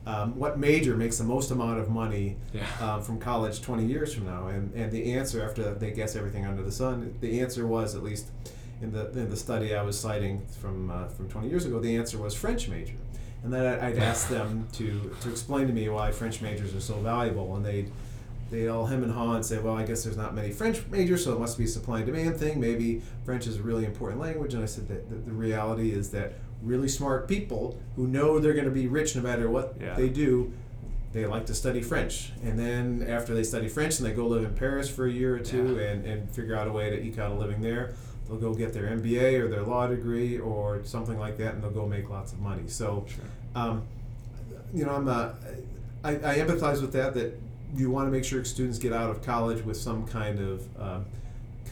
[0.08, 2.63] um, what major makes the most amount of money Yeah.
[2.80, 6.46] um, from college 20 years from now, and and the answer after they guess everything
[6.46, 8.26] under the sun, the answer was at least
[8.82, 11.96] in the in the study I was citing from uh, from 20 years ago, the
[11.98, 12.93] answer was French major,
[13.43, 14.88] and then I- I'd ask them to
[15.22, 17.91] to explain to me why French majors are so valuable, and they'd
[18.50, 21.26] they all hem and haw and say, well, I guess there's not many French majors,
[21.26, 22.62] so it must be a supply and demand thing.
[22.62, 24.54] Maybe French is a really important language.
[24.54, 28.54] And I said that the, the reality is that really smart people who know they're
[28.54, 29.96] going to be rich no matter what Yeah.
[29.96, 30.52] they do,
[31.13, 32.32] they like to study French.
[32.43, 35.36] And then after they study French and they go live in Paris for a year
[35.36, 35.89] or two Yeah.
[35.91, 37.93] and, and figure out a way to eke out a living there,
[38.28, 41.72] they'll go get their MBA or their law degree or something like that and they'll
[41.72, 42.63] go make lots of money.
[42.67, 43.24] So, Sure.
[43.56, 43.84] um,
[44.74, 45.36] you know, I'm a,
[46.04, 47.13] I, I empathize with that.
[47.13, 47.39] That
[47.76, 51.06] you want to make sure students get out of college with some kind of um,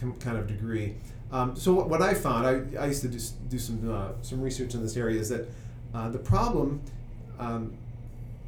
[0.00, 0.94] com- kind of degree.
[1.32, 4.40] Um, so what, what I found, I, I used to do, do some uh, some
[4.40, 5.48] research in this area, is that
[5.94, 6.80] uh, the problem
[7.38, 7.74] um,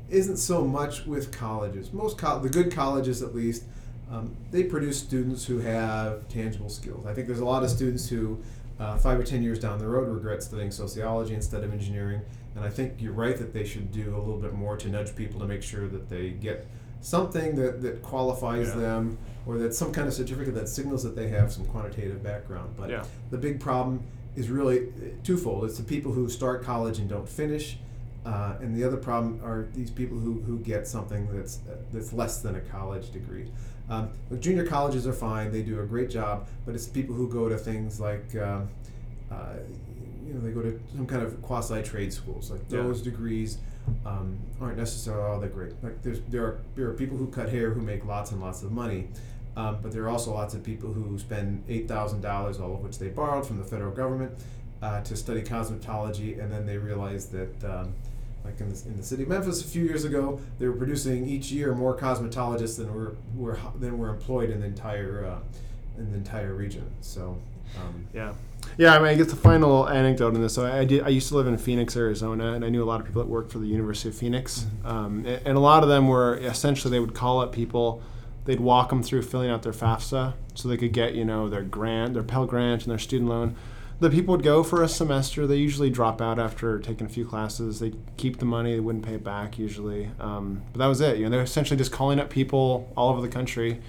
[0.08, 1.92] isn't so much with colleges.
[1.92, 3.64] Most col- the good colleges, at least,
[4.10, 7.04] um, they produce students who have tangible skills.
[7.04, 8.38] I think there's a lot of students who,
[8.78, 12.20] uh, five or ten years down the road, regret studying sociology instead of engineering.
[12.54, 15.14] And I think you're right that they should do a little bit more to nudge
[15.14, 16.66] people to make sure that they get
[17.00, 18.76] something that, that qualifies Yeah.
[18.80, 22.74] them or that some kind of certificate that signals that they have some quantitative background.
[22.76, 23.04] But Yeah.
[23.30, 24.00] the big problem
[24.36, 24.90] is really uh,
[25.24, 25.64] twofold.
[25.64, 27.78] It's the people who start college and don't finish,
[28.26, 32.12] uh, and the other problem are these people who, who get something that's uh, that's
[32.12, 33.50] less than a college degree.
[33.88, 36.46] Um, junior colleges are fine; they do a great job.
[36.66, 38.68] But it's people who go to things like, um,
[39.30, 39.54] uh,
[40.26, 42.50] you know, they go to some kind of quasi trade schools.
[42.50, 42.82] Like Yeah.
[42.82, 43.58] those degrees
[44.04, 45.72] um, aren't necessarily all that great.
[45.82, 48.62] Like there's there are there are people who cut hair who make lots and lots
[48.62, 49.08] of money.
[49.56, 52.80] Um, but there are also lots of people who spend eight thousand dollars, all of
[52.80, 54.32] which they borrowed from the federal government,
[54.82, 57.92] uh, to study cosmetology, and then they realize that, um,
[58.44, 61.26] like in the, in the city of Memphis a few years ago, they were producing
[61.28, 65.38] each year more cosmetologists than were were than were employed in the entire uh,
[65.98, 66.84] in the entire region.
[67.00, 67.38] So.
[67.76, 68.32] Um, Yeah.
[68.76, 70.54] Yeah, I mean, I guess the final anecdote in this.
[70.54, 71.02] So I, I did.
[71.02, 73.28] I used to live in Phoenix, Arizona, and I knew a lot of people that
[73.28, 74.66] worked for the University of Phoenix.
[74.84, 78.02] Um, a- and, a lot of them were essentially they would call up people,
[78.44, 81.62] they'd walk them through filling out their FAFSA so they could get you know their
[81.62, 83.56] grant, their Pell Grant, and their student loan.
[84.00, 85.44] The people would go for a semester.
[85.44, 87.80] They usually drop out after taking a few classes.
[87.80, 88.74] They'd keep the money.
[88.74, 90.10] They wouldn't pay it back usually.
[90.20, 91.16] Um, but that was it.
[91.18, 93.80] You know, they're essentially just calling up people all over the country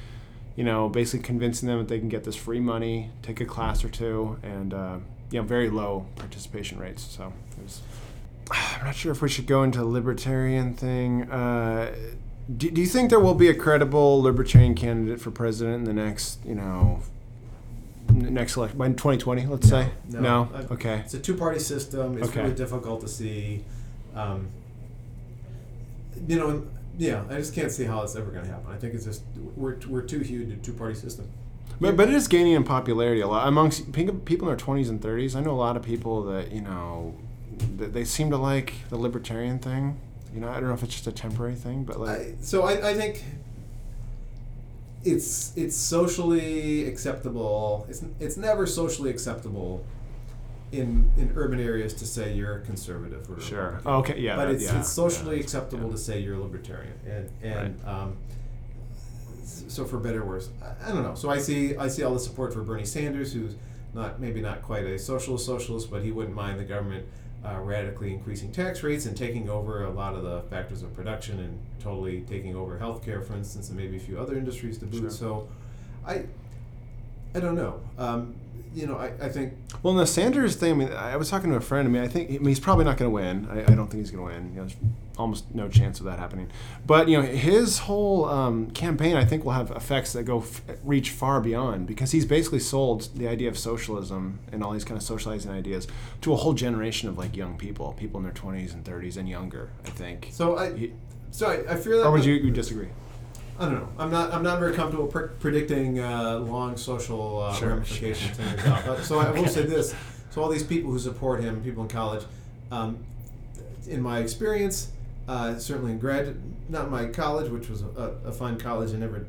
[0.55, 3.83] you know, basically convincing them that they can get this free money, take a class
[3.83, 4.97] or two, and uh,
[5.31, 7.03] you know, very low participation rates.
[7.03, 7.81] So it was,
[8.51, 11.29] I'm not sure if we should go into the libertarian thing.
[11.31, 11.95] Uh,
[12.57, 15.93] do, do you think there will be a credible libertarian candidate for president in the
[15.93, 17.01] next, you know,
[18.11, 19.45] next election by 2020?
[19.45, 20.49] Let's say no.
[20.53, 20.95] I- Okay.
[21.05, 22.17] It's a two-party system.
[22.17, 22.41] It's Okay.
[22.41, 23.63] really difficult to see.
[24.15, 24.47] Um,
[26.27, 26.63] you know,
[26.99, 28.69] yeah, I just can't see how it's ever going to happen.
[28.71, 29.23] I think it's just
[29.55, 31.31] we're, we're too huge a two-party system.
[31.79, 34.99] But, but it is gaining in popularity a lot amongst people in their 20s and
[34.99, 35.33] 30s.
[35.33, 37.15] I know a lot of people that, you know,
[37.77, 39.97] that they seem to like the libertarian thing.
[40.33, 42.63] You know, I don't know if it's just a temporary thing, but like, I, so
[42.63, 43.23] I, I think
[45.05, 47.87] it's it's socially acceptable.
[47.89, 49.85] It's it's never socially acceptable
[50.71, 53.81] in in urban areas to say you're a conservative or a sure.
[53.85, 54.35] Oh, okay, yeah.
[54.35, 55.91] but that- it's, yeah, it's socially yeah, acceptable yeah.
[55.91, 58.17] to say you're a libertarian, and and um,
[59.43, 61.15] so for better or worse, I, I don't know.
[61.15, 63.55] So I see I see all the support for Bernie Sanders, who's
[63.93, 67.05] not maybe not quite a socialist socialist, but he wouldn't mind the government
[67.43, 71.39] uh, radically increasing tax rates and taking over a lot of the factors of production
[71.39, 75.01] and totally taking over healthcare, for instance, and maybe a few other industries to boot.
[75.01, 75.09] Sure.
[75.09, 75.49] So,
[76.05, 76.25] I
[77.35, 77.79] I don't know.
[77.97, 78.35] Um,
[78.75, 81.49] you know, I, I think Well, in the Sanders thing, I mean, I was talking
[81.49, 81.87] to a friend.
[81.87, 83.47] I mean, I think I mean, he's probably not going to win.
[83.51, 84.49] I, I don't think he's going to win.
[84.53, 84.77] You know, there's
[85.17, 86.49] almost no chance of that happening.
[86.85, 90.61] But you know, his whole um, campaign, I think, will have effects that go f-
[90.83, 94.97] reach far beyond because he's basically sold the idea of socialism and all these kind
[94.97, 95.87] of socializing ideas
[96.21, 99.27] to a whole generation of like young people, people in their 20s and 30s and
[99.27, 99.71] younger.
[99.85, 100.29] I think.
[100.31, 100.57] so.
[100.57, 100.93] I He-
[101.31, 102.05] so I, I fear that.
[102.05, 102.87] or would you, you disagree?
[103.59, 103.89] I don't know.
[103.97, 104.33] I'm not.
[104.33, 108.81] I'm not very comfortable pr- predicting uh, long social uh, Sure, ramifications sure.
[108.85, 109.93] But, so I will say this:
[110.29, 112.23] so all these people who support him, people in college,
[112.71, 112.99] um,
[113.87, 114.91] in my experience,
[115.27, 116.37] uh, certainly in grad,
[116.69, 118.91] not my college, which was a, a fine college.
[118.91, 119.25] and never,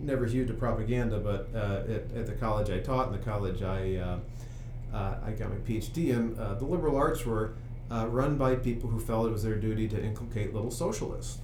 [0.00, 3.62] never hewed to propaganda, but uh, at, at the college I taught and the college
[3.62, 7.52] I, uh, uh, I got my PhD in, uh, the liberal arts were
[7.90, 11.38] uh, run by people who felt it was their duty to inculcate little socialists.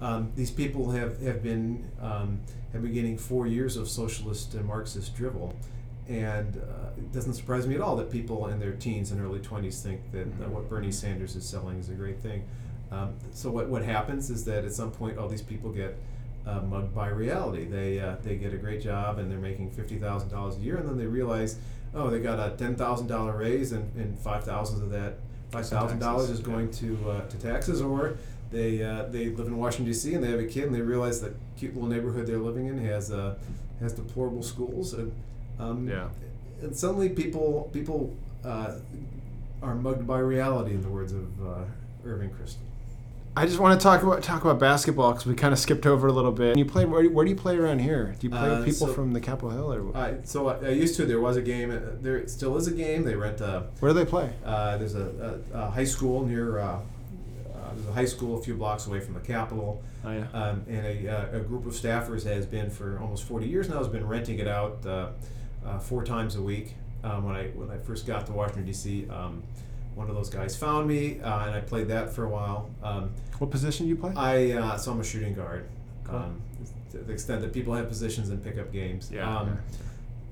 [0.00, 2.40] Um, these people have, have been um,
[2.72, 5.54] have been getting four years of socialist and Marxist drivel,
[6.08, 9.40] and uh, it doesn't surprise me at all that people in their teens and early
[9.40, 12.44] 20s think that uh, what Bernie Sanders is selling is a great thing.
[12.90, 15.96] Um, so what, what happens is that at some point all these people get
[16.46, 17.64] uh, mugged by reality.
[17.66, 20.98] They, uh, they get a great job and they're making $50,000 a year and then
[20.98, 21.56] they realize,
[21.94, 25.18] oh, they got a $10,000 raise and, and 5000 of that
[25.52, 28.16] $5,000 is going to, uh, to taxes or
[28.50, 30.14] they, uh, they live in Washington D.C.
[30.14, 32.84] and they have a kid and they realize that cute little neighborhood they're living in
[32.84, 33.36] has, uh,
[33.80, 35.12] has deplorable schools and
[35.58, 36.08] um, Yeah.
[36.62, 38.72] and suddenly people people uh,
[39.62, 41.64] are mugged by reality, in the words of uh,
[42.04, 42.56] Irving Kristol.
[43.36, 46.08] I just want to talk about talk about basketball because we kind of skipped over
[46.08, 46.56] a little bit.
[46.58, 48.16] You play where, where do you play around here?
[48.18, 50.56] Do you play Uh, with people so- from the Capitol Hill or I, so I,
[50.66, 51.06] I used to.
[51.06, 51.70] There was a game.
[51.70, 53.04] uh, There still is a game.
[53.04, 53.66] They rent a.
[53.78, 54.30] where do they play?
[54.44, 56.58] Uh, there's a, a, a high school near.
[57.70, 60.26] Uh, there's a high school a few blocks away from the Capitol, Oh yeah.
[60.32, 63.78] um, and a, uh, a group of staffers has been for almost 40 years now.
[63.78, 65.08] Has been renting it out uh,
[65.64, 66.74] uh, four times a week.
[67.04, 69.42] Um, when I when I first got to Washington D.C., um,
[69.94, 72.70] one of those guys found me, uh, and I played that for a while.
[72.82, 74.12] Um, What position do you play?
[74.16, 75.66] I uh, so I'm a shooting guard.
[76.04, 76.16] Cool.
[76.16, 76.42] Um,
[76.90, 79.10] to the extent that people have positions in pickup games.
[79.12, 79.38] Yeah.
[79.38, 79.58] Um,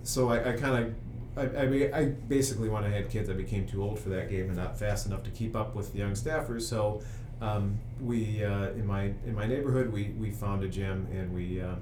[0.03, 0.94] so I, I kind of.
[1.37, 4.46] I, I, I basically, when I had kids, I became too old for that game
[4.46, 6.62] and not fast enough to keep up with the young staffers.
[6.62, 7.01] So
[7.40, 11.61] um, we, uh, in my in my neighborhood, we, we found a gym and we
[11.61, 11.77] uh,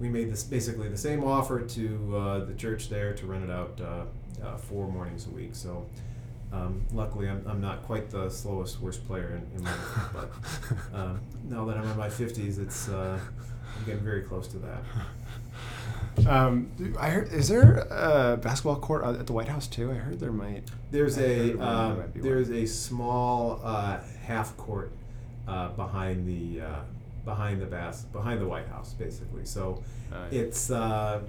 [0.00, 3.50] we made this basically the same offer to uh, the church there to rent it
[3.50, 5.54] out uh, uh, four mornings a week.
[5.54, 5.86] So
[6.52, 10.30] um, luckily, I'm, I'm not quite the slowest, worst player in, in my life, but
[10.94, 13.18] um, now that I'm in my 50s, it's uh,
[13.76, 14.82] I'm getting very close to that.
[16.26, 17.32] Um, I heard.
[17.32, 19.90] Is there a basketball court at the White House too?
[19.90, 20.62] I heard there might.
[20.90, 22.28] There's I heard a there um, might be one.
[22.28, 24.92] there's a small uh, half court
[25.48, 26.80] uh, behind the uh,
[27.24, 29.44] behind the bas- behind the White House, basically.
[29.44, 30.40] So Uh, yeah.
[30.42, 31.20] it's uh,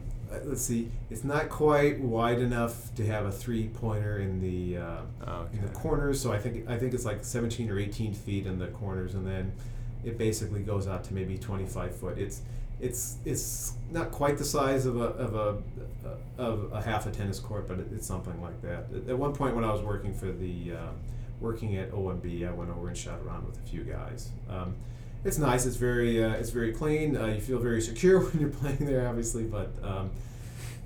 [0.44, 4.98] let's see, it's not quite wide enough to have a three pointer in the uh,
[5.28, 6.20] Oh, in the corners.
[6.22, 9.26] So I think I think it's like 17 or 18 feet in the corners, and
[9.26, 9.52] then
[10.04, 12.18] it basically goes out to maybe 25 foot.
[12.20, 12.42] It's
[12.80, 15.58] it's it's not quite the size of a of a
[16.38, 18.86] of a half a tennis court, but it's something like that.
[19.08, 20.92] At, one point, when I was working for the uh,
[21.40, 24.30] working at OMB, I went over and shot around with a few guys.
[24.50, 24.76] Um,
[25.24, 25.66] it's nice.
[25.66, 27.18] It's very uh, it's very clean.
[27.18, 29.72] Uh, you feel very secure when you're playing there, obviously, but.
[29.84, 30.12] Um,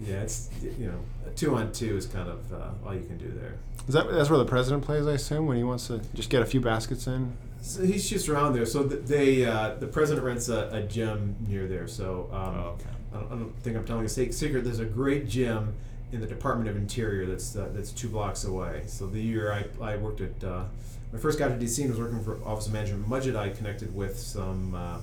[0.02, 1.00] yeah, it's you know,
[1.36, 3.56] two on two is kind of uh, all you can do there.
[3.88, 5.06] Is that that's where the president plays?
[5.08, 7.34] I assume when he wants to just get a few baskets in.
[7.62, 8.66] So he shoots around there.
[8.66, 11.88] So th- they, uh, the president rents a, a gym near there.
[11.88, 12.90] So um, Oh, okay.
[13.14, 14.64] I, don't, I don't think I'm telling a secret.
[14.64, 15.74] There's a great gym
[16.12, 18.84] in the Department of Interior that's uh, that's two blocks away.
[18.88, 20.64] So the year I, I worked at uh,
[21.12, 23.50] when I first got to DC and was working for Office of Management Budget, I
[23.50, 24.98] connected with some uh,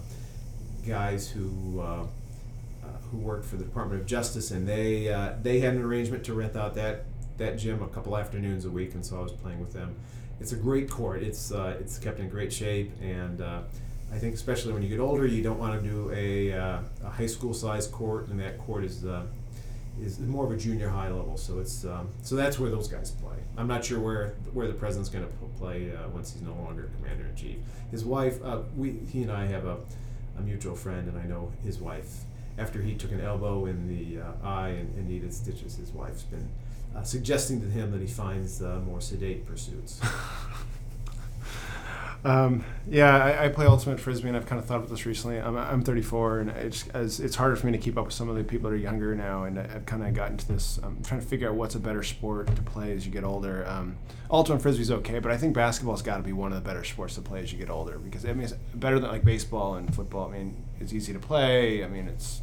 [0.86, 1.80] guys who.
[1.80, 2.06] Uh,
[2.84, 6.22] uh, who worked for the Department of Justice, and they uh, they had an arrangement
[6.24, 7.04] to rent out that
[7.36, 9.96] that gym a couple afternoons a week, and so I was playing with them.
[10.40, 11.22] It's a great court.
[11.22, 13.60] It's uh, it's kept in great shape, and uh,
[14.12, 17.10] I think especially when you get older, you don't want to do a, uh, a
[17.10, 19.24] high school size court, and that court is uh,
[20.00, 21.36] is more of a junior high level.
[21.36, 23.36] So it's um, so that's where those guys play.
[23.56, 26.90] I'm not sure where where the president's going to play uh, once he's no longer
[26.96, 27.56] commander in chief.
[27.90, 29.78] His wife, uh, we he and I have a,
[30.38, 32.24] a mutual friend, and I know his wife.
[32.58, 36.48] After he took an elbow in the eye and, and needed stitches, his wife's been
[36.94, 40.00] uh, suggesting to him that he finds uh, more sedate pursuits.
[42.26, 45.38] Um, yeah, I, I play ultimate frisbee, and I've kind of thought about this recently.
[45.38, 48.28] I'm, I'm 34, and it's as it's harder for me to keep up with some
[48.28, 50.80] of the people that are younger now, and I, I've kind of gotten to this.
[50.82, 53.64] I'm trying to figure out what's a better sport to play as you get older.
[53.68, 53.96] Um,
[54.28, 57.14] ultimate frisbee's okay, but I think basketball's got to be one of the better sports
[57.14, 59.94] to play as you get older because I mean it's better than like baseball and
[59.94, 60.28] football.
[60.28, 61.84] I mean it's easy to play.
[61.84, 62.40] I mean it's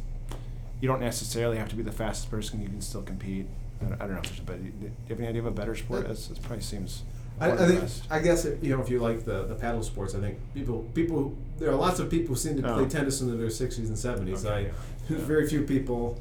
[0.80, 2.62] you don't necessarily have to be the fastest person.
[2.62, 3.48] You can still compete.
[3.84, 4.58] I don't, I don't know if there's a better.
[4.58, 6.06] Do you have any idea of a better sport?
[6.08, 7.02] That's, that probably seems.
[7.40, 8.04] I, I think best.
[8.10, 10.88] I guess if, you know if you like the, the paddle sports, I think people
[10.94, 12.88] people there are lots of people who seem to play Oh.
[12.88, 14.46] tennis in their sixties and seventies.
[14.46, 14.68] I yeah.
[15.08, 15.26] there's Yeah.
[15.26, 16.20] very few people.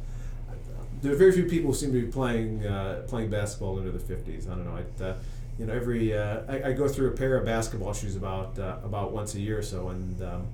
[1.04, 4.00] There are very few people who seem to be playing uh, playing basketball into the
[4.00, 4.48] fifties.
[4.48, 4.78] I don't know.
[4.78, 5.16] I, uh,
[5.60, 8.78] you know, every uh, I, I go through a pair of basketball shoes about uh,
[8.84, 10.48] about once a year or so, and um,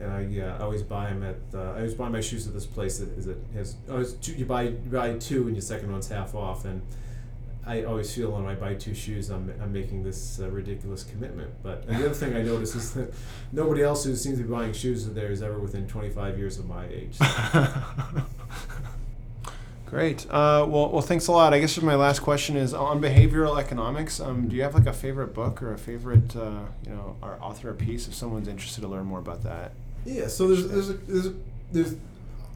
[0.00, 2.66] and I uh, always buy them at uh, I always buy my shoes at this
[2.66, 5.62] place that is it has oh, it's two, you buy you buy two and your
[5.62, 6.82] second one's half off and.
[7.66, 11.50] I always feel when I buy two shoes, I'm, I'm making this uh, ridiculous commitment.
[11.62, 13.12] But and the other thing I notice is that
[13.52, 16.66] nobody else who seems to be buying shoes of theirs ever within 25 years of
[16.66, 17.18] my age.
[19.90, 20.24] Great.
[20.30, 21.52] Uh, well, well, thanks a lot.
[21.52, 24.20] I guess my last question is on behavioral economics.
[24.20, 27.38] Um, do you have like a favorite book or a favorite, uh, you know, or
[27.42, 29.72] author or piece if someone's interested to learn more about that?
[30.04, 30.28] Yeah.
[30.28, 31.34] So there's there's a, there's, a,
[31.72, 31.94] there's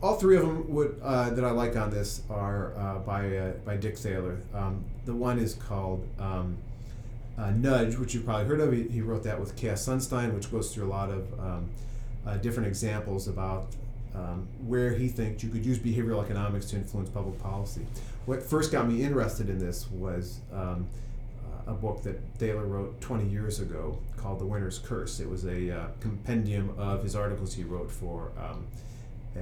[0.02, 3.52] all three of them would uh, that I like on this are uh, by uh,
[3.64, 4.38] by Dick Thaler.
[4.54, 6.56] Um, the one is called um,
[7.38, 8.72] uh, Nudge, which you've probably heard of.
[8.72, 12.68] He, he, wrote that with Cass Sunstein, which goes through a lot of um, different
[12.68, 13.66] examples about
[14.14, 17.86] um, where he thinks you could use behavioral economics to influence public policy.
[18.26, 21.03] What first got me interested in this was um, uh,
[21.66, 25.20] a book that Thaler wrote 20 years ago called The Winner's Curse.
[25.20, 28.66] It was a uh, compendium of his articles he wrote for um,
[29.36, 29.40] a,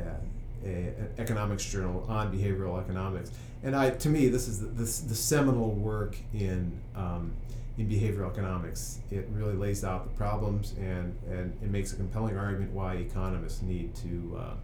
[0.65, 3.31] a, an economics journal on behavioral economics.
[3.63, 4.67] And I, to me, this is the,
[5.09, 7.33] the seminal work in um,
[7.79, 8.99] in behavioral economics.
[9.11, 13.63] It really lays out the problems and, and it makes a compelling argument why economists
[13.63, 14.55] need to uh,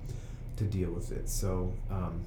[0.56, 1.28] to deal with it.
[1.28, 2.20] So um,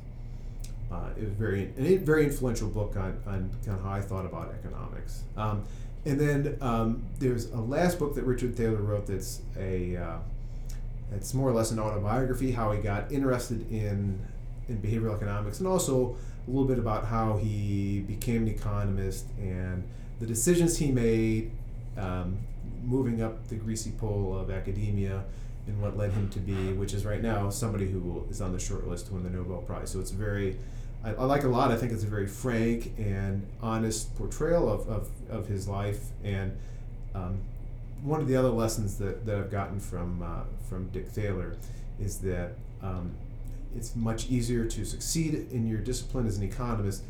[0.91, 4.25] uh, it was very a very influential book on, on kind of how I thought
[4.25, 5.23] about economics.
[5.37, 5.63] Um,
[6.05, 10.17] and then um, there's a last book that Richard Thaler wrote that's a uh,
[11.13, 14.19] it's more or less an autobiography, how he got interested in
[14.67, 16.15] in behavioral economics, and also
[16.47, 19.83] a little bit about how he became an economist and
[20.19, 21.51] the decisions he made,
[21.97, 22.37] um,
[22.83, 25.23] moving up the greasy pole of academia,
[25.67, 28.59] and what led him to be, which is right now somebody who is on the
[28.59, 29.91] short list to win the Nobel Prize.
[29.91, 30.57] So it's very,
[31.03, 31.71] I, I like a lot.
[31.71, 36.05] I think it's a very frank and honest portrayal of, of, of his life.
[36.23, 36.57] And
[37.15, 37.41] um,
[38.03, 41.55] one of the other lessons that, that I've gotten from uh, from Dick Thaler
[41.99, 43.11] is that um,
[43.75, 47.03] it's much easier to succeed in your discipline as an economist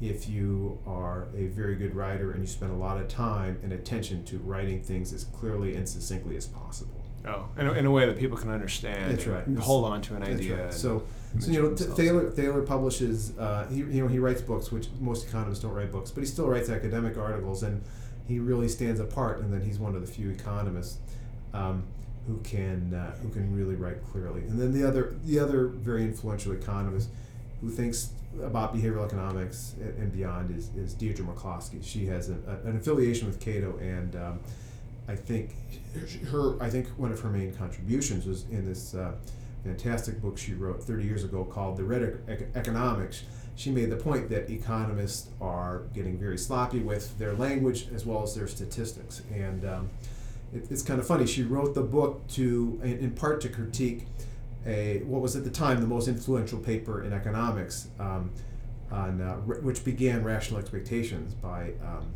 [0.00, 3.72] if you are a very good writer and you spend a lot of time and
[3.72, 7.02] attention to writing things as clearly and succinctly as possible.
[7.26, 9.10] Oh, in a, in a way that people can understand.
[9.10, 9.46] That's right.
[9.58, 10.64] Hold on to an idea.
[10.64, 10.74] Right.
[10.74, 11.04] So,
[11.38, 13.36] so you know, Thaler Thaler publishes.
[13.38, 16.26] Uh, he you know he writes books, which most economists don't write books, but he
[16.26, 17.82] still writes academic articles, and
[18.26, 19.40] he really stands apart.
[19.40, 20.98] And then he's one of the few economists
[21.52, 21.84] um,
[22.26, 24.42] who can uh, who can really write clearly.
[24.42, 27.08] And then the other the other very influential economist
[27.60, 28.10] who thinks
[28.42, 31.82] about behavioral economics and beyond is, is Deirdre McCloskey.
[31.82, 34.40] She has an, an affiliation with Cato, and um,
[35.08, 35.54] I think
[36.30, 39.12] her I think one of her main contributions was in this uh,
[39.64, 43.22] fantastic book she wrote 30 years ago called The Rhetoric of Economics.
[43.56, 48.22] She made the point that economists are getting very sloppy with their language as well
[48.22, 49.90] as their statistics, and um,
[50.54, 51.26] it, it's kind of funny.
[51.26, 54.06] She wrote the book to in, in part to critique
[54.66, 58.30] a what was at the time the most influential paper in economics, um,
[58.92, 62.12] on uh, which began Rational Expectations by um,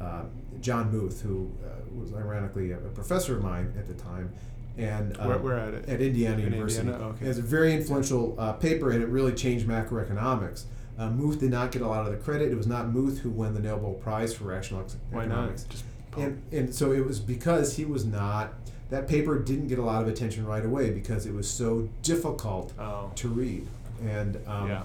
[0.00, 0.22] uh,
[0.60, 4.32] John Muth, who uh, was ironically a, a, professor of mine at the time,
[4.76, 5.88] and um, where, where at it?
[5.88, 6.86] At Indiana in University.
[6.86, 7.08] Indiana?
[7.10, 7.26] Okay.
[7.26, 10.64] It's a very influential uh, paper, and it really changed macroeconomics.
[10.98, 12.50] Uh, Muth did not get a lot of the credit.
[12.50, 15.62] It was not Muth who won the Nobel Prize for rational ex- Why economics.
[15.62, 15.70] Not?
[15.70, 15.84] Just
[16.16, 18.54] and, and so it was because he was not
[18.90, 22.72] that paper didn't get a lot of attention right away because it was so difficult
[22.78, 23.10] oh.
[23.16, 23.66] to read.
[24.06, 24.82] And um, yeah.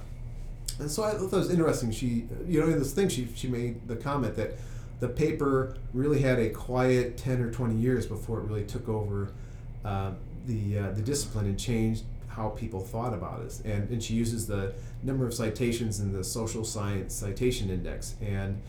[0.79, 1.91] and so I thought it was interesting.
[1.91, 4.53] She, you know, in this thing, she she made the comment that
[4.99, 9.31] the paper really had a quiet ten or twenty years before it really took over
[9.83, 10.11] uh,
[10.45, 13.61] the uh, the discipline and changed how people thought about it.
[13.65, 18.61] And and she uses the number of citations in the social science citation index and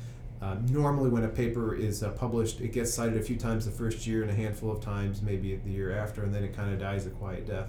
[0.44, 3.70] uh, normally, when a paper is uh, published, it gets cited a few times the
[3.70, 6.70] first year and a handful of times maybe the year after, and then it kind
[6.70, 7.68] of dies a quiet death.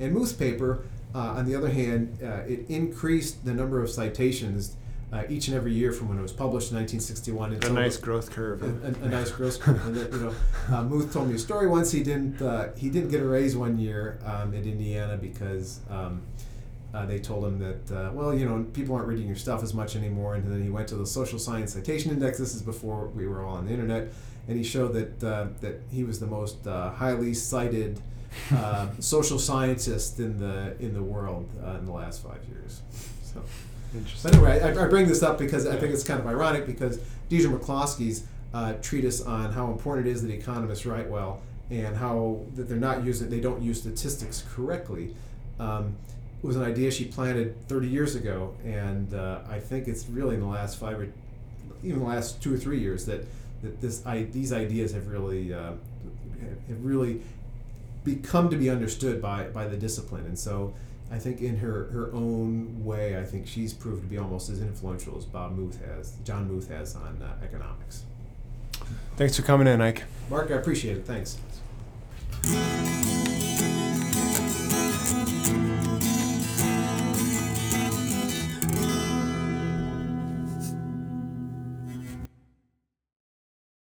[0.00, 0.84] And Muth's paper,
[1.14, 4.74] uh, on the other hand, uh, it increased the number of citations
[5.12, 7.96] uh, each and every year from when it was published in 1961 until a nice
[7.96, 8.62] growth curve.
[8.62, 9.84] A, a, a nice growth curve.
[9.86, 10.34] and that, you know,
[10.76, 11.90] uh, Muth told me a story once.
[11.92, 12.38] He didn't
[12.76, 15.80] he didn't get a raise one year um, at Indiana because.
[15.90, 16.22] Um,
[16.94, 19.74] uh, they told him that, uh, well, you know, people aren't reading your stuff as
[19.74, 20.34] much anymore.
[20.34, 22.38] And then he went to the Social Science Citation Index.
[22.38, 24.08] This is before we were all on the internet,
[24.46, 28.00] and he showed that uh, that he was the most uh, highly cited
[28.52, 32.80] uh, social scientist in the in the world uh, in the last five years.
[33.22, 33.42] So,
[34.22, 36.98] but anyway, I, I, bring this up because I think it's kind of ironic because
[37.28, 38.24] Deirdre McCloskey's
[38.82, 43.04] treatise on how important it is that economists write well and how that they're not
[43.04, 45.14] using they don't use statistics correctly.
[45.58, 45.96] Um,
[46.42, 50.40] was an idea she planted 30 years ago, and uh, I think it's really in
[50.40, 51.08] the last five or
[51.82, 53.26] even the last two or three years that
[53.62, 55.72] that this I, these ideas have really uh,
[56.68, 57.20] have really
[58.04, 60.26] become to be understood by by the discipline.
[60.26, 60.74] And so
[61.10, 64.60] I think in her, her own way, I think she's proved to be almost as
[64.60, 68.04] influential as Bob Muth has, John Muth has on uh, economics.
[69.16, 70.04] Thanks for coming in, Ike.
[70.28, 71.06] Mark, I appreciate it.
[71.06, 71.38] Thanks.